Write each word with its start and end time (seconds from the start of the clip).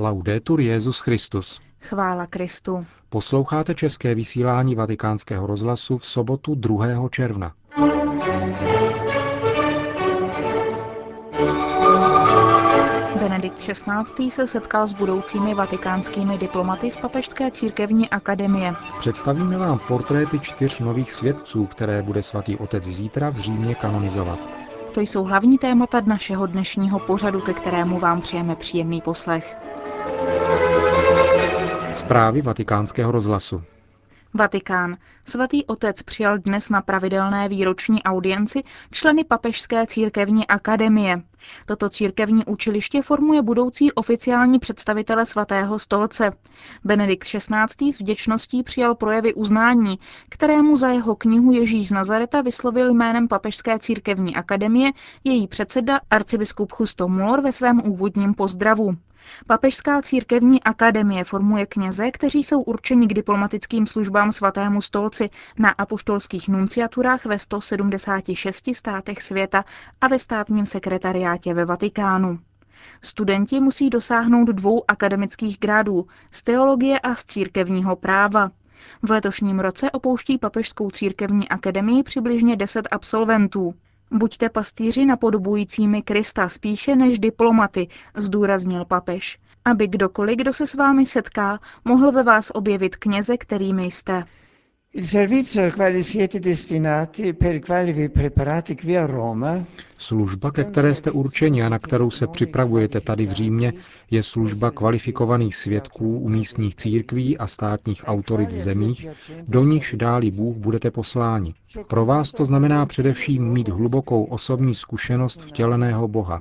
Laudetur 0.00 0.60
Jezus 0.60 1.00
Christus. 1.00 1.60
Chvála 1.80 2.26
Kristu. 2.26 2.86
Posloucháte 3.08 3.74
české 3.74 4.14
vysílání 4.14 4.74
Vatikánského 4.74 5.46
rozhlasu 5.46 5.98
v 5.98 6.06
sobotu 6.06 6.54
2. 6.54 7.08
června. 7.10 7.52
Benedikt 13.20 13.58
XVI. 13.58 14.30
se 14.30 14.46
setkal 14.46 14.86
s 14.86 14.92
budoucími 14.92 15.54
vatikánskými 15.54 16.38
diplomaty 16.38 16.90
z 16.90 16.98
Papežské 16.98 17.50
církevní 17.50 18.10
akademie. 18.10 18.74
Představíme 18.98 19.58
vám 19.58 19.78
portréty 19.88 20.40
čtyř 20.40 20.80
nových 20.80 21.12
svědců, 21.12 21.66
které 21.66 22.02
bude 22.02 22.22
svatý 22.22 22.56
otec 22.56 22.84
zítra 22.84 23.30
v 23.30 23.36
Římě 23.36 23.74
kanonizovat. 23.74 24.38
To 24.94 25.00
jsou 25.00 25.24
hlavní 25.24 25.58
témata 25.58 26.00
našeho 26.00 26.46
dnešního 26.46 26.98
pořadu, 26.98 27.40
ke 27.40 27.52
kterému 27.52 27.98
vám 27.98 28.20
přijeme 28.20 28.56
příjemný 28.56 29.00
poslech. 29.00 29.58
Zprávy 31.94 32.42
vatikánského 32.42 33.12
rozhlasu. 33.12 33.62
Vatikán. 34.34 34.96
Svatý 35.24 35.64
otec 35.66 36.02
přijal 36.02 36.38
dnes 36.38 36.70
na 36.70 36.82
pravidelné 36.82 37.48
výroční 37.48 38.02
audienci 38.02 38.62
členy 38.90 39.24
Papežské 39.24 39.86
církevní 39.86 40.46
akademie. 40.46 41.22
Toto 41.66 41.88
církevní 41.88 42.44
učiliště 42.44 43.02
formuje 43.02 43.42
budoucí 43.42 43.92
oficiální 43.92 44.58
představitele 44.58 45.26
svatého 45.26 45.78
stolce. 45.78 46.30
Benedikt 46.84 47.28
XVI. 47.28 47.92
s 47.92 48.00
vděčností 48.00 48.62
přijal 48.62 48.94
projevy 48.94 49.34
uznání, 49.34 49.98
kterému 50.28 50.76
za 50.76 50.88
jeho 50.88 51.16
knihu 51.16 51.52
Ježíš 51.52 51.88
z 51.88 51.92
Nazareta 51.92 52.40
vyslovil 52.40 52.94
jménem 52.94 53.28
Papežské 53.28 53.78
církevní 53.78 54.36
akademie 54.36 54.90
její 55.24 55.48
předseda 55.48 56.00
arcibiskup 56.10 56.72
Chusto 56.72 57.08
Mulor 57.08 57.40
ve 57.40 57.52
svém 57.52 57.80
úvodním 57.84 58.34
pozdravu. 58.34 58.96
Papežská 59.46 60.02
církevní 60.02 60.62
akademie 60.62 61.24
formuje 61.24 61.66
kněze, 61.66 62.10
kteří 62.10 62.42
jsou 62.42 62.60
určeni 62.60 63.06
k 63.06 63.14
diplomatickým 63.14 63.86
službám 63.86 64.32
svatému 64.32 64.80
stolci 64.80 65.30
na 65.58 65.70
apoštolských 65.70 66.48
nunciaturách 66.48 67.26
ve 67.26 67.38
176 67.38 68.74
státech 68.74 69.22
světa 69.22 69.64
a 70.00 70.08
ve 70.08 70.18
státním 70.18 70.66
sekretariátě 71.30 71.54
ve 71.54 71.64
Vatikánu. 71.64 72.38
Studenti 73.02 73.60
musí 73.60 73.90
dosáhnout 73.90 74.44
dvou 74.48 74.82
akademických 74.88 75.58
grádů 75.58 76.06
z 76.30 76.42
teologie 76.42 77.00
a 77.00 77.14
z 77.14 77.24
církevního 77.24 77.96
práva. 77.96 78.50
V 79.02 79.10
letošním 79.10 79.60
roce 79.60 79.90
opouští 79.90 80.38
Papežskou 80.38 80.90
církevní 80.90 81.48
akademii 81.48 82.02
přibližně 82.02 82.56
10 82.56 82.88
absolventů. 82.90 83.74
Buďte 84.10 84.48
pastýři 84.48 85.04
napodobujícími 85.04 86.02
Krista 86.02 86.48
spíše 86.48 86.96
než 86.96 87.18
diplomaty, 87.18 87.88
zdůraznil 88.16 88.84
papež, 88.84 89.38
aby 89.64 89.88
kdokoliv, 89.88 90.36
kdo 90.36 90.52
se 90.52 90.66
s 90.66 90.74
vámi 90.74 91.06
setká, 91.06 91.58
mohl 91.84 92.12
ve 92.12 92.22
vás 92.22 92.50
objevit 92.54 92.96
kněze, 92.96 93.36
kterými 93.36 93.84
jste. 93.84 94.24
Il 94.92 95.02
servizio 95.02 95.64
al 95.64 95.70
quale 95.70 96.02
siete 96.02 96.40
destinati, 96.40 97.32
per 97.32 97.54
il 97.54 97.60
quale 97.60 97.92
vi 97.92 98.08
preparate 98.08 98.74
qui 98.74 98.98
a 98.98 99.06
Roma, 99.06 99.64
Služba, 100.00 100.50
ke 100.50 100.64
které 100.64 100.94
jste 100.94 101.10
určeni 101.10 101.62
a 101.62 101.68
na 101.68 101.78
kterou 101.78 102.10
se 102.10 102.26
připravujete 102.26 103.00
tady 103.00 103.26
v 103.26 103.32
Římě, 103.32 103.72
je 104.10 104.22
služba 104.22 104.70
kvalifikovaných 104.70 105.56
svědků 105.56 106.18
u 106.18 106.28
místních 106.28 106.74
církví 106.76 107.38
a 107.38 107.46
státních 107.46 108.02
autorit 108.06 108.52
v 108.52 108.60
zemích, 108.60 109.06
do 109.48 109.64
nichž 109.64 109.94
dáli 109.98 110.30
Bůh 110.30 110.56
budete 110.56 110.90
posláni. 110.90 111.54
Pro 111.88 112.06
vás 112.06 112.32
to 112.32 112.44
znamená 112.44 112.86
především 112.86 113.44
mít 113.52 113.68
hlubokou 113.68 114.24
osobní 114.24 114.74
zkušenost 114.74 115.42
vtěleného 115.42 116.08
Boha, 116.08 116.40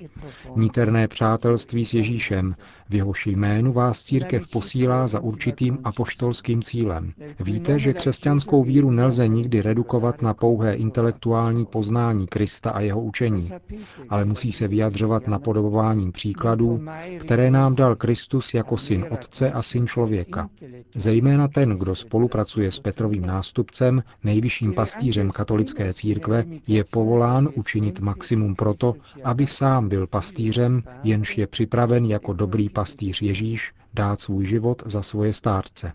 níterné 0.56 1.08
přátelství 1.08 1.86
s 1.86 1.94
Ježíšem, 1.94 2.56
v 2.90 2.96
jehož 2.96 3.28
jménu 3.28 3.74
vás 3.74 4.04
církev 4.04 4.52
posílá 4.52 5.08
za 5.08 5.20
určitým 5.20 5.78
apoštolským 5.84 6.62
cílem. 6.62 7.14
Víte, 7.40 7.80
že 7.80 7.94
křesťanskou 7.94 8.64
víru 8.64 8.92
nelze 8.92 9.28
nikdy 9.28 9.62
redukovat 9.62 10.22
na 10.22 10.34
pouhé 10.34 10.74
intelektuální 10.74 11.66
poznání 11.66 12.28
Krista 12.28 12.70
a 12.72 12.80
jeho 12.80 13.02
učení 13.02 13.49
ale 14.10 14.26
musí 14.26 14.52
se 14.52 14.68
vyjadřovat 14.68 15.28
napodobováním 15.28 16.12
příkladů, 16.12 16.86
které 17.20 17.52
nám 17.52 17.76
dal 17.76 17.96
Kristus 17.96 18.54
jako 18.54 18.78
syn 18.78 19.06
Otce 19.10 19.52
a 19.52 19.62
syn 19.62 19.88
člověka. 19.88 20.50
Zejména 20.96 21.48
ten, 21.48 21.70
kdo 21.70 21.96
spolupracuje 21.96 22.72
s 22.72 22.80
Petrovým 22.80 23.26
nástupcem, 23.26 24.04
nejvyšším 24.24 24.74
pastířem 24.74 25.32
katolické 25.32 25.94
církve, 25.94 26.46
je 26.68 26.84
povolán 26.92 27.50
učinit 27.56 28.00
maximum 28.00 28.56
proto, 28.56 28.94
aby 29.24 29.48
sám 29.48 29.90
byl 29.90 30.08
pastířem, 30.08 30.84
jenž 31.04 31.38
je 31.38 31.48
připraven 31.48 32.06
jako 32.06 32.34
dobrý 32.34 32.70
pastýř 32.70 33.22
Ježíš 33.22 33.74
dát 33.94 34.22
svůj 34.22 34.46
život 34.46 34.84
za 34.86 35.02
svoje 35.02 35.34
stárce. 35.34 35.94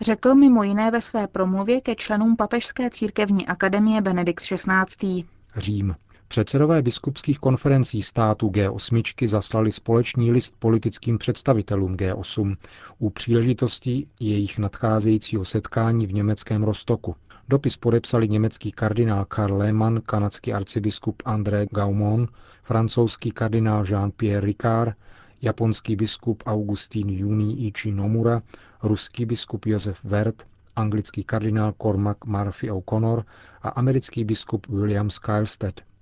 Řekl 0.00 0.34
mimo 0.34 0.62
jiné 0.62 0.90
ve 0.90 1.00
své 1.00 1.26
promluvě 1.26 1.80
ke 1.80 1.94
členům 1.94 2.36
Papežské 2.36 2.90
církevní 2.90 3.46
akademie 3.46 4.00
Benedikt 4.00 4.44
XVI. 4.44 5.24
Řím. 5.56 5.94
Předsedové 6.34 6.82
biskupských 6.82 7.38
konferencí 7.38 8.02
států 8.02 8.48
G8 8.48 9.26
zaslali 9.26 9.72
společný 9.72 10.32
list 10.32 10.54
politickým 10.58 11.18
představitelům 11.18 11.96
G8 11.96 12.56
u 12.98 13.10
příležitosti 13.10 14.06
jejich 14.20 14.58
nadcházejícího 14.58 15.44
setkání 15.44 16.06
v 16.06 16.14
německém 16.14 16.62
Rostoku. 16.62 17.16
Dopis 17.48 17.76
podepsali 17.76 18.28
německý 18.28 18.72
kardinál 18.72 19.24
Karl 19.24 19.56
Lehmann, 19.56 20.00
kanadský 20.00 20.52
arcibiskup 20.52 21.22
André 21.24 21.66
Gaumont, 21.70 22.30
francouzský 22.62 23.30
kardinál 23.30 23.84
Jean-Pierre 23.84 24.46
Ricard, 24.46 24.96
japonský 25.42 25.96
biskup 25.96 26.42
Augustín 26.46 27.08
Juni 27.08 27.66
Ichi 27.66 27.92
Nomura, 27.92 28.42
ruský 28.82 29.26
biskup 29.26 29.66
Josef 29.66 30.04
Wert, 30.04 30.46
anglický 30.76 31.24
kardinál 31.24 31.72
Cormac 31.82 32.18
Murphy 32.26 32.70
O'Connor 32.70 33.24
a 33.62 33.68
americký 33.68 34.24
biskup 34.24 34.66
William 34.66 35.10
Skylstead. 35.10 35.93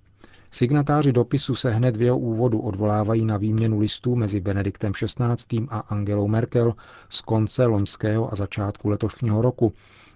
Signatáři 0.53 1.11
dopisu 1.11 1.55
se 1.55 1.71
hned 1.71 1.95
v 1.95 2.01
jeho 2.01 2.17
úvodu 2.17 2.59
odvolávají 2.59 3.25
na 3.25 3.37
výměnu 3.37 3.79
listů 3.79 4.15
mezi 4.15 4.39
Benediktem 4.39 4.93
XVI. 4.93 5.65
a 5.69 5.79
Angelou 5.79 6.27
Merkel 6.27 6.73
z 7.09 7.21
konce 7.21 7.65
loňského 7.65 8.31
a 8.33 8.35
začátku 8.35 8.89
letošního 8.89 9.41
roku 9.41 9.73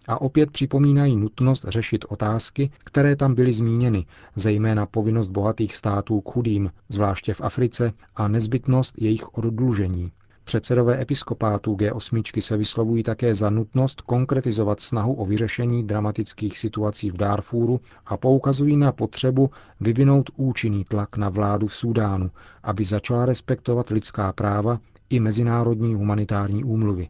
a 0.08 0.22
opět 0.22 0.52
připomínají 0.52 1.16
nutnost 1.18 1.66
řešit 1.68 2.06
otázky, 2.10 2.72
které 2.78 3.16
tam 3.16 3.36
byly 3.36 3.54
zmíněny, 3.54 4.06
zejména 4.36 4.86
povinnost 4.86 5.28
bohatých 5.28 5.76
států 5.76 6.22
k 6.22 6.30
chudým, 6.30 6.72
zvláště 6.90 7.34
v 7.34 7.42
Africe, 7.42 7.94
a 8.16 8.28
nezbytnost 8.28 9.02
jejich 9.02 9.34
oddlužení. 9.38 10.12
Předsedové 10.48 11.02
episkopátů 11.02 11.76
G8 11.76 12.42
se 12.42 12.58
vyslovují 12.58 13.04
také 13.04 13.34
za 13.36 13.50
nutnost 13.50 14.02
konkretizovat 14.02 14.80
snahu 14.80 15.14
o 15.14 15.26
vyřešení 15.26 15.84
dramatických 15.84 16.58
situací 16.58 17.12
v 17.12 17.18
Darfuru 17.18 17.80
a 18.06 18.18
poukazují 18.18 18.78
na 18.78 18.92
potřebu 18.92 19.50
vyvinout 19.80 20.30
účinný 20.36 20.86
tlak 20.86 21.18
na 21.18 21.30
vládu 21.30 21.68
v 21.68 21.76
Súdánu, 21.76 22.32
aby 22.64 22.86
začala 22.86 23.26
respektovat 23.26 23.90
lidská 23.90 24.34
práva 24.34 24.80
i 25.10 25.20
mezinárodní 25.20 25.96
humanitární 25.96 26.64
úmluvy. 26.64 27.10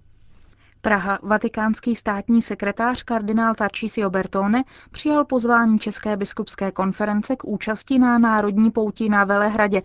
Praha, 0.87 1.19
vatikánský 1.23 1.95
státní 1.95 2.41
sekretář 2.41 3.03
kardinál 3.03 3.55
Tarcísio 3.55 4.09
Bertone 4.09 4.63
přijal 4.91 5.25
pozvání 5.25 5.79
České 5.79 6.17
biskupské 6.17 6.71
konference 6.71 7.35
k 7.35 7.45
účasti 7.45 7.99
na 7.99 8.17
národní 8.17 8.71
pouti 8.71 9.09
na 9.09 9.23
Velehradě 9.23 9.81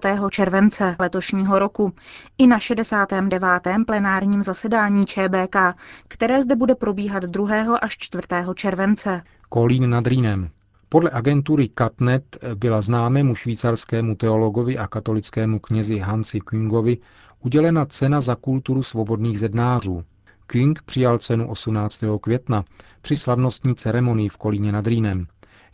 5. 0.00 0.20
července 0.30 0.96
letošního 0.98 1.58
roku 1.58 1.92
i 2.38 2.46
na 2.46 2.58
69. 2.58 3.42
plenárním 3.86 4.42
zasedání 4.42 5.04
ČBK, 5.04 5.56
které 6.08 6.42
zde 6.42 6.56
bude 6.56 6.74
probíhat 6.74 7.22
2. 7.22 7.76
až 7.76 7.96
4. 7.98 8.22
července. 8.54 9.22
Kolín 9.48 9.90
nad 9.90 10.06
Rýnem. 10.06 10.50
Podle 10.88 11.10
agentury 11.10 11.68
Katnet 11.68 12.36
byla 12.54 12.82
známému 12.82 13.34
švýcarskému 13.34 14.14
teologovi 14.14 14.78
a 14.78 14.86
katolickému 14.86 15.58
knězi 15.58 15.98
Hansi 15.98 16.40
Kingovi 16.40 16.98
udělena 17.40 17.86
cena 17.86 18.20
za 18.20 18.34
kulturu 18.34 18.82
svobodných 18.82 19.38
zednářů, 19.38 20.04
King 20.46 20.82
přijal 20.82 21.18
cenu 21.18 21.48
18. 21.48 22.04
května 22.20 22.64
při 23.02 23.16
slavnostní 23.16 23.74
ceremonii 23.74 24.28
v 24.28 24.36
Kolíně 24.36 24.72
nad 24.72 24.86
Rýnem. 24.86 25.26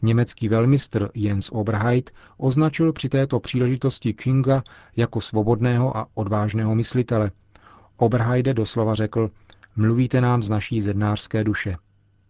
Německý 0.03 0.49
velmistr 0.49 1.11
Jens 1.15 1.49
Oberheit 1.53 2.11
označil 2.37 2.93
při 2.93 3.09
této 3.09 3.41
příležitosti 3.41 4.13
Kinga 4.13 4.63
jako 4.97 5.21
svobodného 5.21 5.97
a 5.97 6.07
odvážného 6.15 6.75
myslitele. 6.75 7.31
Oberheide 7.97 8.55
doslova 8.55 8.95
řekl, 8.95 9.31
mluvíte 9.77 10.21
nám 10.21 10.43
z 10.43 10.51
naší 10.51 10.81
zednářské 10.81 11.45
duše. 11.45 11.77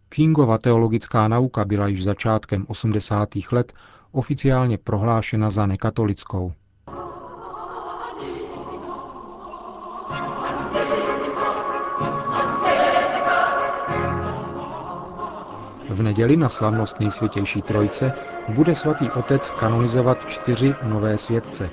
Kingova 0.08 0.58
teologická 0.58 1.28
nauka 1.28 1.64
byla 1.64 1.88
již 1.88 2.04
začátkem 2.04 2.64
80. 2.68 3.28
let 3.52 3.72
oficiálně 4.12 4.78
prohlášena 4.78 5.50
za 5.50 5.66
nekatolickou. 5.66 6.52
V 15.92 16.02
neděli 16.02 16.36
na 16.36 16.48
slavnost 16.48 17.00
nejsvětější 17.00 17.62
trojce 17.62 18.12
bude 18.48 18.74
svatý 18.74 19.10
otec 19.10 19.50
kanonizovat 19.50 20.24
čtyři 20.24 20.76
nové 20.82 21.18
světce. 21.18 21.70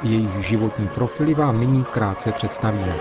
Jejich 0.00 0.46
životní 0.46 0.88
profily 0.88 1.34
vám 1.34 1.60
nyní 1.60 1.84
krátce 1.86 2.32
představíme. 2.32 3.00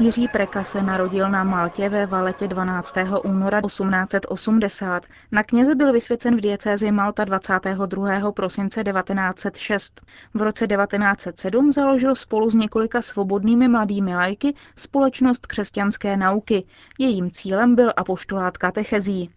Jiří 0.00 0.28
Preka 0.28 0.64
se 0.64 0.82
narodil 0.82 1.28
na 1.28 1.44
Maltě 1.44 1.88
ve 1.88 2.06
Valetě 2.06 2.48
12. 2.48 2.94
února 3.24 3.60
1880. 3.60 5.06
Na 5.32 5.42
kněze 5.42 5.74
byl 5.74 5.92
vysvěcen 5.92 6.36
v 6.36 6.40
diecézi 6.40 6.92
Malta 6.92 7.24
22. 7.24 8.32
prosince 8.32 8.84
1906. 8.84 10.00
V 10.34 10.42
roce 10.42 10.66
1907 10.66 11.72
založil 11.72 12.14
spolu 12.14 12.50
s 12.50 12.54
několika 12.54 13.02
svobodnými 13.02 13.68
mladými 13.68 14.14
lajky 14.14 14.54
společnost 14.76 15.46
křesťanské 15.46 16.16
nauky. 16.16 16.66
Jejím 16.98 17.30
cílem 17.30 17.74
byl 17.74 17.92
apoštolát 17.96 18.58
katechezí. 18.58 19.30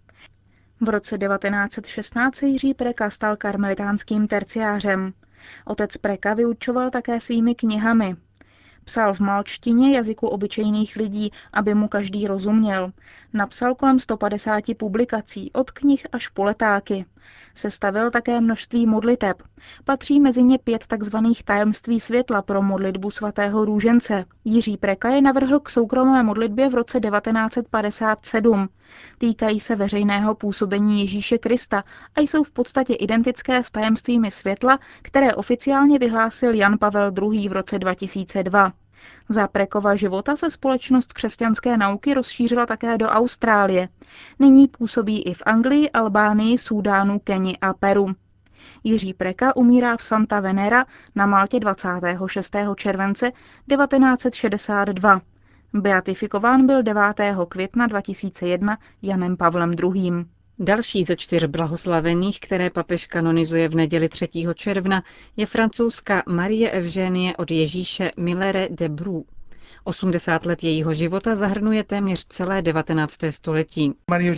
V 0.82 0.90
roce 0.90 1.18
1916 1.18 2.36
se 2.36 2.46
Jiří 2.46 2.74
Preka 2.74 3.10
stal 3.10 3.38
karmelitánským 3.38 4.28
terciářem. 4.28 5.14
Otec 5.66 5.98
Preka 5.98 6.34
vyučoval 6.34 6.90
také 6.90 7.20
svými 7.20 7.56
knihami. 7.56 8.16
Psal 8.84 9.14
v 9.14 9.20
malčtině 9.20 9.96
jazyku 9.96 10.28
obyčejných 10.28 10.96
lidí, 10.96 11.32
aby 11.54 11.74
mu 11.74 11.88
každý 11.88 12.28
rozuměl. 12.28 12.92
Napsal 13.34 13.76
kolem 13.76 14.00
150 14.00 14.64
publikací, 14.78 15.52
od 15.54 15.72
knih 15.72 16.08
až 16.12 16.28
po 16.28 16.44
letáky. 16.44 17.06
Sestavil 17.54 18.12
také 18.12 18.42
množství 18.42 18.86
modliteb. 18.86 19.44
Patří 19.86 20.20
mezi 20.20 20.44
ně 20.44 20.58
pět 20.58 20.84
tzv. 20.88 21.18
tajemství 21.46 22.00
světla 22.00 22.42
pro 22.42 22.62
modlitbu 22.62 23.12
svatého 23.12 23.66
růžence. 23.66 24.26
Jiří 24.46 24.78
Preka 24.78 25.10
je 25.10 25.22
navrhl 25.22 25.60
k 25.60 25.70
soukromé 25.70 26.24
modlitbě 26.24 26.70
v 26.70 26.74
roce 26.74 27.00
1957. 27.00 28.70
Týkají 29.18 29.60
se 29.60 29.76
veřejného 29.76 30.36
působení 30.36 31.02
Ježíše 31.02 31.38
Krista 31.38 31.84
a 32.16 32.22
jsou 32.22 32.44
v 32.44 32.52
podstatě 32.52 32.94
identické 32.94 33.64
s 33.64 33.72
tajemstvími 33.72 34.32
světla, 34.32 34.80
které 35.02 35.36
oficiálně 35.36 36.00
vyhlásil 36.00 36.54
Jan 36.54 36.78
Pavel 36.78 37.12
II. 37.22 37.50
v 37.50 37.52
roce 37.52 37.80
2002. 37.80 38.71
Za 39.30 39.48
Prekova 39.48 39.96
života 39.96 40.36
se 40.36 40.52
společnost 40.52 41.14
křesťanské 41.14 41.78
nauky 41.78 42.14
rozšířila 42.14 42.66
také 42.66 42.98
do 42.98 43.08
Austrálie. 43.08 43.90
Nyní 44.40 44.68
působí 44.68 45.22
i 45.22 45.34
v 45.34 45.44
Anglii, 45.46 45.90
Albánii, 45.90 46.58
Súdánu, 46.58 47.20
Keni 47.20 47.58
a 47.62 47.74
Peru. 47.74 48.08
Jiří 48.84 49.14
Preka 49.14 49.56
umírá 49.56 49.98
v 49.98 50.04
Santa 50.04 50.40
Venera 50.40 50.86
na 51.16 51.26
Maltě 51.26 51.60
26. 51.60 52.56
července 52.76 53.32
1962. 53.32 55.22
Beatifikován 55.74 56.66
byl 56.66 56.84
9. 56.84 57.02
května 57.50 57.88
2001 57.88 58.78
Janem 59.02 59.38
Pavlem 59.38 59.72
II. 59.84 60.26
Další 60.64 61.04
ze 61.04 61.16
čtyř 61.16 61.46
blahoslavených, 61.46 62.40
které 62.40 62.70
papež 62.70 63.08
kanonizuje 63.08 63.68
v 63.68 63.76
neděli 63.76 64.10
3. 64.10 64.28
června, 64.56 65.04
je 65.38 65.46
francouzská 65.46 66.24
Marie 66.28 66.72
Eugenie 66.72 67.38
od 67.38 67.52
Ježíše 67.52 68.12
Millere 68.18 68.68
de 68.70 68.90
Brou. 68.90 69.26
80 69.84 70.46
let 70.46 70.64
jejího 70.64 70.94
života 70.94 71.36
zahrnuje 71.36 71.84
téměř 71.84 72.26
celé 72.26 72.62
19. 72.62 73.16
století. 73.30 73.94
Marie 74.10 74.32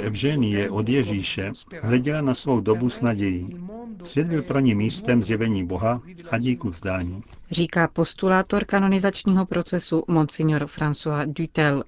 Eugenie 0.00 0.70
od 0.70 0.88
Ježíše 0.88 1.52
hleděla 1.82 2.20
na 2.20 2.34
svou 2.34 2.60
dobu 2.60 2.90
s 2.90 3.02
nadějí. 3.02 3.56
Svět 4.04 4.26
byl 4.26 4.42
pro 4.42 4.60
ní 4.60 4.74
místem 4.74 5.22
zjevení 5.22 5.66
Boha 5.66 6.00
a 6.30 6.38
díku 6.38 6.68
vzdání. 6.68 7.22
Říká 7.50 7.88
postulátor 7.88 8.64
kanonizačního 8.64 9.46
procesu 9.46 10.04
Monsignor 10.08 10.64
François 10.64 11.32
Dutel. 11.32 11.84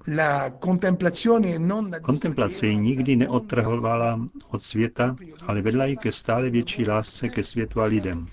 Kontemplace 2.01 2.67
ji 2.67 2.75
nikdy 2.75 3.15
neodtrhovala 3.15 4.19
od 4.51 4.61
světa, 4.61 5.15
ale 5.47 5.61
vedla 5.61 5.85
ji 5.85 5.97
ke 5.97 6.11
stále 6.11 6.49
větší 6.49 6.85
lásce 6.85 7.29
ke 7.29 7.43
světu 7.43 7.81
a 7.81 7.85
lidem. 7.85 8.27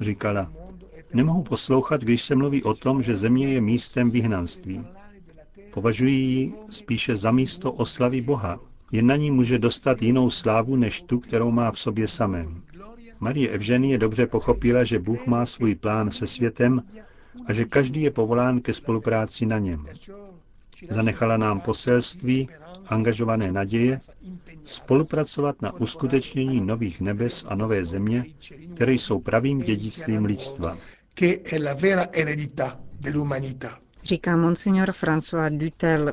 Říkala, 0.00 0.52
Nemohu 1.14 1.42
poslouchat, 1.42 2.00
když 2.00 2.22
se 2.22 2.34
mluví 2.34 2.62
o 2.62 2.74
tom, 2.74 3.02
že 3.02 3.16
země 3.16 3.48
je 3.48 3.60
místem 3.60 4.10
vyhnanství. 4.10 4.86
Považuji 5.74 6.12
ji 6.14 6.52
spíše 6.70 7.16
za 7.16 7.30
místo 7.30 7.72
oslavy 7.72 8.20
Boha. 8.20 8.60
Jen 8.92 9.06
na 9.06 9.16
ní 9.16 9.30
může 9.30 9.58
dostat 9.58 10.02
jinou 10.02 10.30
slávu 10.30 10.76
než 10.76 11.02
tu, 11.02 11.18
kterou 11.18 11.50
má 11.50 11.72
v 11.72 11.78
sobě 11.78 12.08
samém. 12.08 12.62
Marie 13.20 13.48
Evženie 13.48 13.98
dobře 13.98 14.26
pochopila, 14.26 14.84
že 14.84 14.98
Bůh 14.98 15.26
má 15.26 15.46
svůj 15.46 15.74
plán 15.74 16.10
se 16.10 16.26
světem 16.26 16.82
a 17.46 17.52
že 17.52 17.64
každý 17.64 18.02
je 18.02 18.10
povolán 18.10 18.60
ke 18.60 18.74
spolupráci 18.74 19.46
na 19.46 19.58
něm. 19.58 19.86
Zanechala 20.90 21.36
nám 21.36 21.60
poselství, 21.60 22.48
angažované 22.86 23.52
naděje, 23.52 23.98
spolupracovat 24.64 25.62
na 25.62 25.72
uskutečnění 25.72 26.60
nových 26.60 27.00
nebes 27.00 27.44
a 27.48 27.54
nové 27.54 27.84
země, 27.84 28.24
které 28.74 28.92
jsou 28.92 29.20
pravým 29.20 29.58
dědictvím 29.58 30.24
lidstva 30.24 30.78
che 31.18 31.42
è 31.42 31.58
la 31.58 31.74
vera 31.74 32.12
eredità 32.12 32.78
dell'umanità. 33.00 33.80
Říká 34.04 34.36
monsignor 34.36 34.92
François 34.92 35.50
Dutel. 35.50 36.12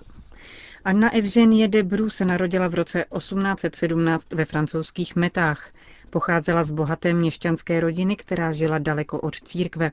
Anna 0.84 1.10
Evgenie 1.14 1.68
de 1.68 1.84
Bru 1.84 2.10
se 2.10 2.26
narodila 2.26 2.68
v 2.68 2.74
roce 2.74 3.06
1817 3.14 4.34
ve 4.34 4.46
francouzských 4.46 5.16
Metách. 5.16 5.72
Pocházela 6.10 6.64
z 6.64 6.72
bohaté 6.72 7.14
měšťanské 7.14 7.80
rodiny, 7.80 8.16
která 8.16 8.52
žila 8.52 8.78
daleko 8.78 9.20
od 9.20 9.36
církve. 9.36 9.92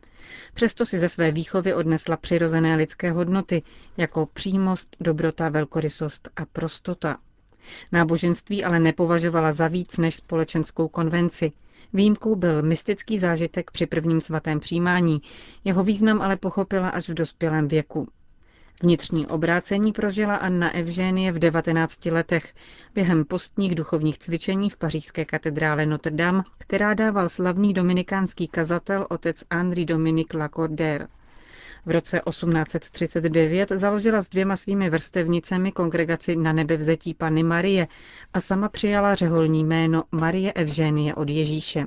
Přesto 0.55 0.87
si 0.87 0.99
ze 0.99 1.09
své 1.09 1.31
výchovy 1.31 1.75
odnesla 1.75 2.17
přirozené 2.17 2.77
lidské 2.77 3.13
hodnoty, 3.13 3.63
jako 3.97 4.27
přímost, 4.27 4.97
dobrota, 5.01 5.49
velkorysost 5.49 6.29
a 6.37 6.45
prostota. 6.47 7.17
Náboženství 7.93 8.65
ale 8.65 8.79
nepovažovala 8.79 9.53
za 9.53 9.69
víc 9.69 9.97
než 9.99 10.15
společenskou 10.15 10.89
konvenci. 10.89 11.53
Výjimkou 11.95 12.35
byl 12.35 12.63
mystický 12.63 13.19
zážitek 13.19 13.71
při 13.71 13.87
prvním 13.87 14.21
svatém 14.21 14.61
přijímání, 14.61 15.23
jeho 15.65 15.85
význam 15.85 16.23
ale 16.23 16.37
pochopila 16.37 16.89
až 16.89 17.09
v 17.09 17.15
dospělém 17.15 17.69
věku. 17.69 18.09
Vnitřní 18.83 19.27
obrácení 19.27 19.93
prožila 19.93 20.37
Anna 20.37 20.75
Evženie 20.75 21.33
v 21.33 21.39
19 21.39 22.07
letech 22.07 22.55
během 22.95 23.25
postních 23.25 23.75
duchovních 23.75 24.19
cvičení 24.19 24.71
v 24.71 24.77
pařížské 24.77 25.25
katedrále 25.25 25.87
Notre 25.87 26.17
Dame, 26.17 26.43
která 26.59 26.95
dával 26.95 27.29
slavný 27.29 27.75
dominikánský 27.75 28.49
kazatel 28.49 29.07
otec 29.11 29.45
Henri 29.51 29.85
Dominique 29.85 30.35
Lacordaire. 30.35 31.07
V 31.87 31.91
roce 31.91 32.21
1839 32.29 33.69
založila 33.69 34.23
s 34.23 34.29
dvěma 34.29 34.57
svými 34.57 34.91
vrstevnicemi 34.91 35.73
kongregaci 35.73 36.37
na 36.37 36.53
nebevzetí 36.53 37.15
Panny 37.15 37.43
Marie 37.43 37.89
a 38.35 38.41
sama 38.41 38.69
přijala 38.69 39.15
řeholní 39.15 39.65
jméno 39.65 40.05
Marie 40.13 40.53
Evženie 40.53 41.15
od 41.15 41.29
Ježíše. 41.29 41.85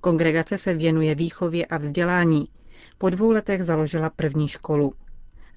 Kongregace 0.00 0.58
se 0.58 0.74
věnuje 0.74 1.14
výchově 1.14 1.66
a 1.66 1.78
vzdělání. 1.78 2.44
Po 2.98 3.10
dvou 3.10 3.30
letech 3.30 3.64
založila 3.64 4.10
první 4.10 4.48
školu. 4.48 4.94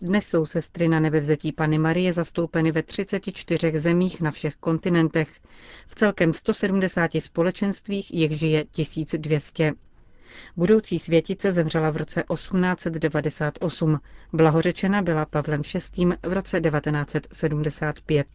Dnes 0.01 0.28
jsou 0.28 0.46
sestry 0.46 0.88
na 0.88 1.00
nebevzetí 1.00 1.51
Pany 1.51 1.78
Marie 1.78 2.13
zastoupeny 2.13 2.72
ve 2.72 2.84
34 2.84 3.78
zemích 3.78 4.22
na 4.22 4.32
všech 4.32 4.56
kontinentech. 4.56 5.30
V 5.88 5.96
celkem 5.96 6.34
170 6.34 7.12
společenstvích 7.20 8.13
jich 8.13 8.32
žije 8.40 8.66
1200. 8.66 9.74
Budoucí 10.58 11.00
světice 11.00 11.54
zemřela 11.54 11.90
v 11.90 11.98
roce 11.98 12.24
1898. 12.34 14.00
Blahořečena 14.34 15.02
byla 15.02 15.26
Pavlem 15.26 15.62
VI. 15.74 16.06
v 16.06 16.34
roce 16.34 16.62
1975. 16.62 18.28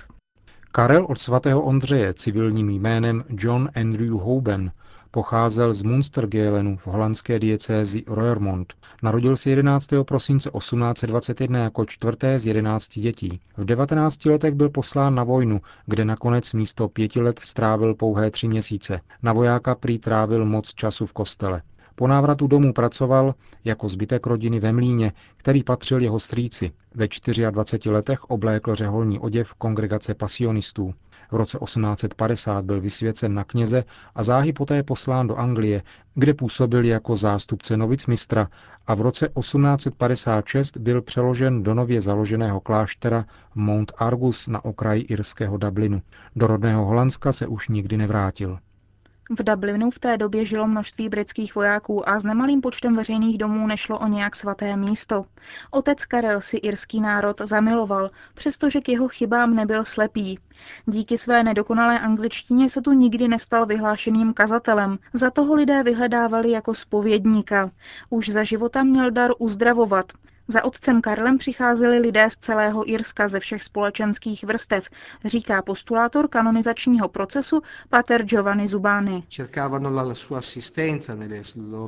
Karel 0.72 1.06
od 1.08 1.18
svatého 1.18 1.62
Ondřeje 1.62 2.14
civilním 2.14 2.70
jménem 2.70 3.24
John 3.28 3.70
Andrew 3.74 4.12
Houben 4.12 4.72
pocházel 5.16 5.74
z 5.74 5.82
Munstergelenu 5.82 6.76
v 6.76 6.86
holandské 6.86 7.38
diecézi 7.38 8.04
Roermond. 8.06 8.74
Narodil 9.02 9.36
se 9.36 9.50
11. 9.50 9.88
prosince 10.02 10.50
1821 10.58 11.58
jako 11.58 11.84
čtvrté 11.84 12.38
z 12.38 12.46
11 12.46 12.88
dětí. 12.98 13.40
V 13.56 13.64
19 13.64 14.24
letech 14.24 14.54
byl 14.54 14.68
poslán 14.68 15.14
na 15.14 15.24
vojnu, 15.24 15.60
kde 15.86 16.04
nakonec 16.04 16.52
místo 16.52 16.88
pěti 16.88 17.20
let 17.20 17.38
strávil 17.38 17.94
pouhé 17.94 18.30
tři 18.30 18.48
měsíce. 18.48 19.00
Na 19.22 19.32
vojáka 19.32 19.74
prý 19.74 19.98
trávil 19.98 20.44
moc 20.44 20.74
času 20.74 21.06
v 21.06 21.12
kostele. 21.12 21.62
Po 21.98 22.06
návratu 22.06 22.46
domů 22.46 22.72
pracoval 22.72 23.34
jako 23.64 23.88
zbytek 23.88 24.26
rodiny 24.26 24.60
ve 24.60 24.72
Mlíně, 24.72 25.12
který 25.36 25.62
patřil 25.62 26.02
jeho 26.02 26.20
strýci. 26.20 26.72
Ve 26.94 27.08
24 27.50 27.90
letech 27.90 28.24
oblékl 28.24 28.74
řeholní 28.74 29.18
oděv 29.18 29.54
kongregace 29.54 30.14
pasionistů. 30.14 30.94
V 31.30 31.36
roce 31.36 31.58
1850 31.58 32.64
byl 32.64 32.80
vysvěcen 32.80 33.34
na 33.34 33.44
kněze 33.44 33.84
a 34.14 34.22
záhy 34.22 34.52
poté 34.52 34.82
poslán 34.82 35.26
do 35.26 35.36
Anglie, 35.36 35.82
kde 36.14 36.34
působil 36.34 36.84
jako 36.84 37.16
zástupce 37.16 37.76
novicmistra 37.76 38.48
a 38.86 38.94
v 38.94 39.00
roce 39.00 39.28
1856 39.38 40.76
byl 40.76 41.02
přeložen 41.02 41.62
do 41.62 41.74
nově 41.74 42.00
založeného 42.00 42.60
kláštera 42.60 43.24
Mount 43.54 43.92
Argus 43.98 44.48
na 44.48 44.64
okraji 44.64 45.02
irského 45.02 45.56
Dublinu. 45.56 46.02
Do 46.36 46.46
rodného 46.46 46.84
Holandska 46.84 47.32
se 47.32 47.46
už 47.46 47.68
nikdy 47.68 47.96
nevrátil. 47.96 48.58
V 49.30 49.42
Dublinu 49.42 49.90
v 49.90 49.98
té 49.98 50.16
době 50.16 50.44
žilo 50.44 50.66
množství 50.66 51.08
britských 51.08 51.54
vojáků 51.54 52.08
a 52.08 52.18
s 52.18 52.24
nemalým 52.24 52.60
počtem 52.60 52.96
veřejných 52.96 53.38
domů 53.38 53.66
nešlo 53.66 53.98
o 53.98 54.06
nějak 54.06 54.36
svaté 54.36 54.76
místo. 54.76 55.24
Otec 55.70 56.04
Karel 56.04 56.40
si 56.40 56.56
irský 56.56 57.00
národ 57.00 57.40
zamiloval, 57.44 58.10
přestože 58.34 58.80
k 58.80 58.88
jeho 58.88 59.08
chybám 59.08 59.54
nebyl 59.54 59.84
slepý. 59.84 60.38
Díky 60.86 61.18
své 61.18 61.42
nedokonalé 61.42 62.00
angličtině 62.00 62.70
se 62.70 62.80
tu 62.82 62.92
nikdy 62.92 63.28
nestal 63.28 63.66
vyhlášeným 63.66 64.34
kazatelem, 64.34 64.98
za 65.12 65.30
toho 65.30 65.54
lidé 65.54 65.82
vyhledávali 65.82 66.50
jako 66.50 66.74
spovědníka. 66.74 67.70
Už 68.10 68.28
za 68.28 68.42
života 68.42 68.82
měl 68.82 69.10
dar 69.10 69.30
uzdravovat, 69.38 70.12
za 70.48 70.64
otcem 70.64 71.00
Karlem 71.00 71.38
přicházeli 71.38 71.98
lidé 71.98 72.30
z 72.30 72.36
celého 72.36 72.90
Irska 72.90 73.28
ze 73.28 73.40
všech 73.40 73.62
společenských 73.62 74.44
vrstev, 74.44 74.88
říká 75.24 75.62
postulátor 75.62 76.28
kanonizačního 76.28 77.08
procesu 77.08 77.62
pater 77.88 78.22
Giovanni 78.24 78.68
Zubani. 78.68 79.22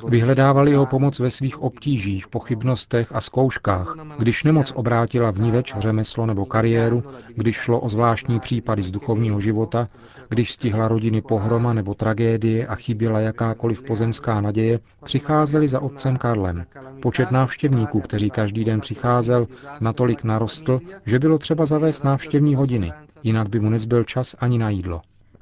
Vyhledávali 0.07 0.71
jeho 0.71 0.85
pomoc 0.85 1.19
ve 1.19 1.29
svých 1.29 1.61
obtížích, 1.61 2.27
pochybnostech 2.27 3.15
a 3.15 3.21
zkouškách, 3.21 3.95
když 4.19 4.43
nemoc 4.43 4.71
obrátila 4.75 5.31
vníveč, 5.31 5.73
řemeslo 5.77 6.25
nebo 6.25 6.45
kariéru, 6.45 7.03
když 7.35 7.55
šlo 7.55 7.79
o 7.79 7.89
zvláštní 7.89 8.39
případy 8.39 8.83
z 8.83 8.91
duchovního 8.91 9.39
života, 9.39 9.87
když 10.29 10.51
stihla 10.51 10.87
rodiny 10.87 11.21
pohroma 11.21 11.73
nebo 11.73 11.93
tragédie 11.93 12.67
a 12.67 12.75
chyběla 12.75 13.19
jakákoliv 13.19 13.81
pozemská 13.81 14.41
naděje, 14.41 14.79
přicházeli 15.03 15.67
za 15.67 15.79
otcem 15.79 16.17
Karlem. 16.17 16.65
Počet 17.01 17.31
návštěvníků, 17.31 18.01
kteří 18.01 18.29
každý 18.29 18.48
den 18.51 18.79
přicházel, 18.79 19.47
natolik 19.81 20.23
narostl, 20.23 20.79
že 21.05 21.19
bylo 21.19 21.37
třeba 21.37 21.65
zavést 21.65 22.03
návštěvní 22.03 22.55
hodiny, 22.55 22.93
jinak 23.23 23.49
by 23.49 23.59
mu 23.59 23.69
nezbyl 23.69 24.03
čas 24.03 24.35
ani 24.39 24.57
na 24.57 24.69
jídlo. 24.69 25.01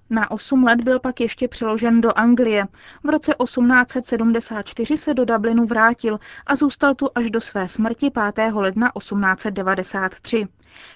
Na 0.10 0.32
8 0.32 0.64
let 0.64 0.82
byl 0.82 1.00
pak 1.00 1.20
ještě 1.20 1.48
přeložen 1.48 2.02
do 2.02 2.20
Anglie. 2.20 2.68
V 3.04 3.10
roce 3.10 3.34
1874 3.44 4.98
se 4.98 5.14
do 5.14 5.26
Dublinu 5.26 5.66
vrátil 5.66 6.20
a 6.46 6.56
zůstal 6.56 6.96
tu 6.96 7.10
až 7.16 7.32
do 7.32 7.42
své 7.42 7.68
smrti 7.68 8.10
5. 8.36 8.54
ledna 8.54 8.92
1893. 8.98 10.48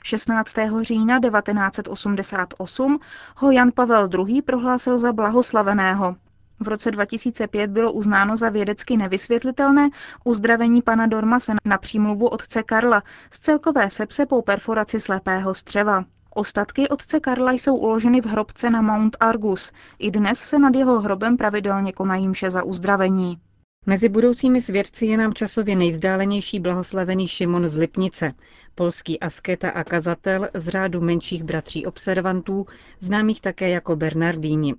16. 0.03 0.55
října 0.81 1.19
1988 1.19 2.99
ho 3.35 3.51
Jan 3.51 3.71
Pavel 3.75 4.09
II. 4.27 4.41
prohlásil 4.41 4.97
za 4.97 5.13
blahoslaveného. 5.13 6.15
V 6.61 6.67
roce 6.67 6.91
2005 6.91 7.71
bylo 7.71 7.91
uznáno 7.91 8.37
za 8.37 8.49
vědecky 8.49 8.97
nevysvětlitelné 8.97 9.89
uzdravení 10.23 10.81
pana 10.81 11.07
Dormase 11.07 11.53
na 11.65 11.77
přímluvu 11.77 12.27
otce 12.27 12.63
Karla 12.63 13.03
z 13.31 13.39
celkové 13.39 13.89
sepse 13.89 14.25
po 14.25 14.41
perforaci 14.41 14.99
slepého 14.99 15.53
střeva. 15.55 16.05
Ostatky 16.35 16.89
otce 16.89 17.19
Karla 17.19 17.51
jsou 17.51 17.75
uloženy 17.75 18.21
v 18.21 18.25
hrobce 18.25 18.69
na 18.69 18.81
Mount 18.81 19.17
Argus. 19.19 19.71
I 19.99 20.11
dnes 20.11 20.39
se 20.39 20.59
nad 20.59 20.75
jeho 20.75 21.01
hrobem 21.01 21.37
pravidelně 21.37 21.93
konají 21.93 22.27
mše 22.27 22.51
za 22.51 22.63
uzdravení. 22.63 23.37
Mezi 23.85 24.09
budoucími 24.09 24.61
svědci 24.61 25.05
je 25.05 25.17
nám 25.17 25.33
časově 25.33 25.75
nejvzdálenější 25.75 26.59
blahoslavený 26.59 27.27
Šimon 27.27 27.67
z 27.67 27.77
Lipnice, 27.77 28.33
polský 28.75 29.19
asketa 29.19 29.69
a 29.69 29.83
kazatel 29.83 30.49
z 30.53 30.67
řádu 30.67 31.01
menších 31.01 31.43
bratří 31.43 31.85
observantů, 31.85 32.65
známých 32.99 33.41
také 33.41 33.69
jako 33.69 33.95
Bernardíni. 33.95 34.75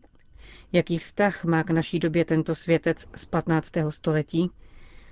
Jaký 0.75 0.99
vztah 0.99 1.45
má 1.45 1.64
k 1.64 1.71
naší 1.71 1.99
době 1.99 2.25
tento 2.25 2.55
světec 2.55 3.07
z 3.14 3.25
15. 3.25 3.73
století? 3.88 4.50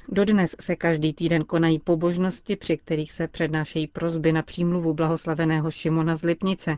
Dodnes 0.08 0.56
se 0.60 0.76
každý 0.76 1.12
týden 1.12 1.44
konají 1.44 1.78
pobožnosti, 1.78 2.56
při 2.56 2.76
kterých 2.76 3.12
se 3.12 3.28
přednášejí 3.28 3.86
prozby 3.86 4.32
na 4.32 4.42
přímluvu 4.42 4.94
blahoslaveného 4.94 5.70
Šimona 5.70 6.16
z 6.16 6.22
Lipnice. 6.22 6.76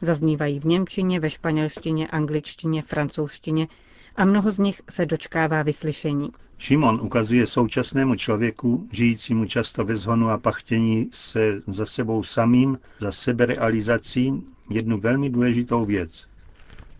Zaznívají 0.00 0.60
v 0.60 0.64
Němčině, 0.64 1.20
ve 1.20 1.30
španělštině, 1.30 2.06
angličtině, 2.08 2.82
francouzštině 2.82 3.68
a 4.16 4.24
mnoho 4.24 4.50
z 4.50 4.58
nich 4.58 4.82
se 4.90 5.06
dočkává 5.06 5.62
vyslyšení. 5.62 6.28
Šimon 6.58 7.00
ukazuje 7.02 7.46
současnému 7.46 8.14
člověku, 8.14 8.88
žijícímu 8.92 9.44
často 9.44 9.84
ve 9.84 9.96
zhonu 9.96 10.28
a 10.30 10.38
pachtění 10.38 11.08
se 11.12 11.62
za 11.66 11.86
sebou 11.86 12.22
samým, 12.22 12.78
za 12.98 13.12
seberealizací, 13.12 14.42
jednu 14.70 15.00
velmi 15.00 15.30
důležitou 15.30 15.84
věc 15.84 16.33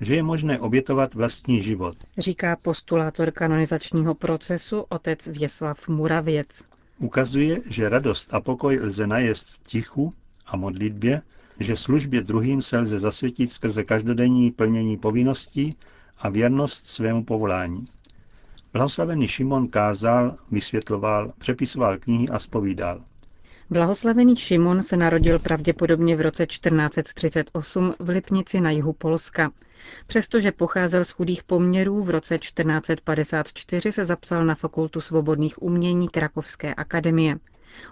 že 0.05 0.15
je 0.15 0.23
možné 0.23 0.61
obětovat 0.61 1.15
vlastní 1.15 1.63
život. 1.63 1.97
Říká 2.19 2.57
postulátor 2.63 3.31
kanonizačního 3.31 4.15
procesu 4.15 4.85
otec 4.89 5.27
Věslav 5.27 5.89
Muravěc. 5.89 6.65
Ukazuje, 6.99 7.61
že 7.67 7.89
radost 7.89 8.35
a 8.35 8.41
pokoj 8.41 8.81
lze 8.83 9.07
najest 9.07 9.49
v 9.49 9.59
tichu 9.67 10.13
a 10.47 10.57
modlitbě, 10.57 11.23
že 11.61 11.77
službě 11.77 12.23
druhým 12.23 12.63
se 12.63 12.79
lze 12.79 12.99
zasvětit 12.99 13.51
skrze 13.51 13.85
každodenní 13.85 14.51
plnění 14.51 14.97
povinností 14.97 15.77
a 16.19 16.29
věrnost 16.29 16.87
svému 16.87 17.25
povolání. 17.25 17.85
Blahoslavený 18.73 19.29
Šimon 19.29 19.69
kázal, 19.69 20.37
vysvětloval, 20.51 21.33
přepisoval 21.39 21.99
knihy 21.99 22.29
a 22.29 22.39
spovídal. 22.39 23.01
Blahoslavený 23.71 24.37
Šimon 24.37 24.83
se 24.83 24.97
narodil 24.97 25.39
pravděpodobně 25.39 26.17
v 26.17 26.21
roce 26.21 26.47
1438 26.47 27.95
v 27.99 28.09
Lipnici 28.09 28.61
na 28.61 28.71
jihu 28.71 28.93
Polska. 28.93 29.51
Přestože 30.07 30.53
pocházel 30.53 31.05
z 31.05 31.11
chudých 31.11 31.43
poměrů, 31.43 32.03
v 32.03 32.11
roce 32.11 32.39
1454 32.39 33.93
se 33.93 34.05
zapsal 34.05 34.45
na 34.45 34.55
Fakultu 34.55 35.01
svobodných 35.01 35.63
umění 35.63 36.09
Krakovské 36.09 36.75
akademie. 36.75 37.37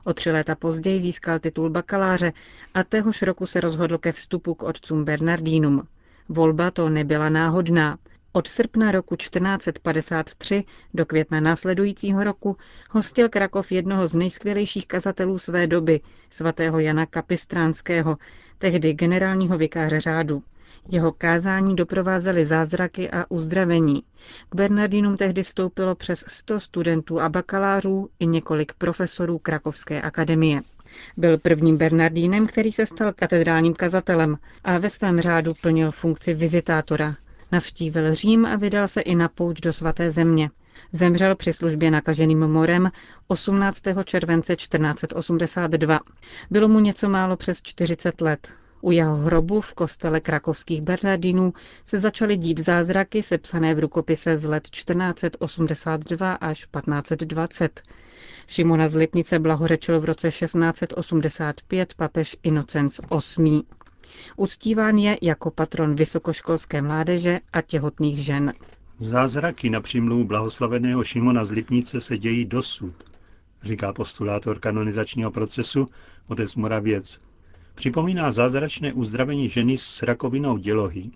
O 0.05 0.15
tři 0.15 0.31
léta 0.31 0.55
později 0.55 1.01
získal 1.01 1.39
titul 1.39 1.71
bakaláře 1.71 2.33
a 2.75 2.85
téhož 2.85 3.23
roku 3.23 3.47
se 3.47 3.61
rozhodl 3.61 3.99
ke 3.99 4.13
vstupu 4.13 4.55
k 4.55 4.63
otcům 4.63 5.05
Bernardínům. 5.05 5.83
Volba 6.29 6.71
to 6.71 6.89
nebyla 6.89 7.29
náhodná. 7.29 7.99
Od 8.35 8.49
srpna 8.49 8.93
roku 8.93 9.17
1453 9.17 10.65
do 10.95 11.07
května 11.07 11.41
následujícího 11.41 12.25
roku 12.25 12.57
hostil 12.91 13.29
Krakov 13.29 13.73
jednoho 13.73 14.07
z 14.07 14.15
nejskvělejších 14.15 14.87
kazatelů 14.87 15.39
své 15.39 15.67
doby, 15.67 16.01
svatého 16.31 16.79
Jana 16.79 17.07
Kapistránského, 17.07 18.19
tehdy 18.59 18.93
generálního 18.93 19.59
vikáře 19.59 20.01
řádu. 20.01 20.43
Jeho 20.89 21.13
kázání 21.13 21.77
doprovázely 21.77 22.47
zázraky 22.47 23.11
a 23.11 23.25
uzdravení. 23.29 24.03
K 24.49 24.55
Bernardinům 24.55 25.17
tehdy 25.17 25.43
vstoupilo 25.43 25.95
přes 25.95 26.25
100 26.29 26.61
studentů 26.61 27.21
a 27.21 27.29
bakalářů 27.29 28.09
i 28.19 28.27
několik 28.27 28.73
profesorů 28.73 29.39
Krakovské 29.39 30.03
akademie. 30.03 30.61
Byl 31.17 31.39
prvním 31.39 31.77
Bernardínem, 31.77 32.47
který 32.47 32.73
se 32.73 32.87
stal 32.87 33.13
katedrálním 33.13 33.75
kazatelem 33.75 34.39
a 34.65 34.79
ve 34.79 34.91
svém 34.91 35.21
řádu 35.21 35.55
plnil 35.61 35.91
funkci 35.91 36.35
vizitátora. 36.35 37.15
Navštívil 37.53 38.15
Řím 38.15 38.47
a 38.47 38.57
vydal 38.57 38.89
se 38.89 39.01
i 39.01 39.15
na 39.15 39.29
pouť 39.29 39.61
do 39.61 39.73
svaté 39.73 40.11
země. 40.11 40.51
Zemřel 40.93 41.37
při 41.37 41.53
službě 41.53 41.91
nakaženým 41.91 42.47
morem 42.47 42.91
18. 43.29 43.83
července 44.05 44.57
1482. 44.57 46.01
Bylo 46.51 46.69
mu 46.69 46.81
něco 46.81 47.09
málo 47.09 47.37
přes 47.37 47.63
40 47.63 48.21
let. 48.21 48.49
U 48.81 48.91
jeho 48.91 49.17
hrobu 49.17 49.61
v 49.61 49.73
kostele 49.75 50.21
krakovských 50.21 50.83
Bernardinů 50.83 51.53
se 51.85 51.99
začaly 51.99 52.37
dít 52.37 52.61
zázraky 52.61 53.23
sepsané 53.23 53.75
v 53.75 53.79
rukopise 53.79 54.39
z 54.39 54.45
let 54.45 54.69
1482 54.71 56.35
až 56.35 56.59
1520. 56.59 57.83
Šimona 58.47 58.89
z 58.89 58.95
Lipnice 58.97 59.39
blahořečil 59.39 60.01
v 60.01 60.05
roce 60.05 60.29
1685 60.31 61.95
papež 61.95 62.37
Inocenc 62.43 63.01
VIII. 63.39 63.63
Uctíván 64.37 64.99
je 64.99 65.19
jako 65.23 65.51
patron 65.51 65.95
vysokoškolské 65.95 66.83
mládeže 66.83 67.41
a 67.53 67.63
těhotných 67.63 68.25
žen. 68.25 68.53
Zázraky 68.99 69.71
na 69.71 69.81
přímluvu 69.81 70.25
blahoslaveného 70.25 71.05
Šimona 71.05 71.45
z 71.45 71.51
Lipnice 71.51 72.01
se 72.01 72.19
dějí 72.19 72.45
dosud, 72.45 72.95
říká 73.63 73.93
postulátor 73.93 74.59
kanonizačního 74.59 75.31
procesu 75.31 75.87
otec 76.29 76.55
Moravěc. 76.55 77.21
Připomíná 77.75 78.33
zázračné 78.33 78.93
uzdravení 78.93 79.49
ženy 79.49 79.79
s 79.79 80.03
rakovinou 80.03 80.57
dělohy. 80.59 81.11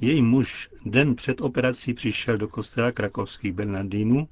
Její 0.00 0.22
muž 0.22 0.70
den 0.86 1.14
před 1.14 1.40
operací 1.40 1.94
přišel 1.94 2.36
do 2.36 2.48
kostela 2.48 2.92
krakovských 2.92 3.52
Bernardínů 3.52 4.28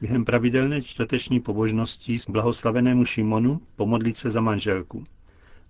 během 0.00 0.24
pravidelné 0.24 0.82
čtvrteční 0.82 1.40
pobožnosti 1.40 2.18
s 2.18 2.30
blahoslavenému 2.30 3.04
Šimonu 3.04 3.60
pomodlit 3.76 4.16
se 4.16 4.30
za 4.30 4.40
manželku. 4.40 5.04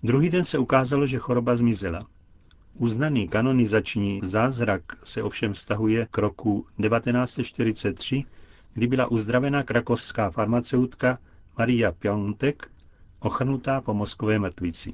Druhý 0.02 0.30
den 0.30 0.44
se 0.44 0.58
ukázalo, 0.58 1.06
že 1.06 1.18
choroba 1.18 1.56
zmizela. 1.56 2.06
Uznaný 2.78 3.28
kanonizační 3.28 4.20
zázrak 4.24 4.82
se 5.04 5.22
ovšem 5.22 5.52
vztahuje 5.52 6.06
k 6.10 6.18
roku 6.18 6.66
1943, 6.82 8.22
kdy 8.74 8.86
byla 8.86 9.06
uzdravena 9.10 9.62
krakovská 9.62 10.30
farmaceutka 10.30 11.18
Maria 11.58 11.92
Piontek, 11.92 12.70
ochrnutá 13.20 13.80
po 13.80 13.94
mozkové 13.94 14.38
mrtvici. 14.38 14.92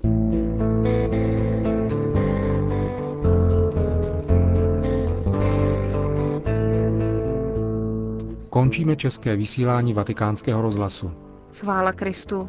Končíme 8.50 8.96
české 8.96 9.37
vysílání 9.37 9.92
vatikánského 9.94 10.62
rozhlasu. 10.62 11.11
Chvála 11.52 11.92
Kristu. 11.92 12.49